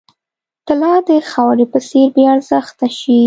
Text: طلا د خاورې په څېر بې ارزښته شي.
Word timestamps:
طلا 0.67 0.93
د 1.07 1.09
خاورې 1.31 1.65
په 1.73 1.79
څېر 1.87 2.07
بې 2.15 2.23
ارزښته 2.33 2.87
شي. 2.99 3.17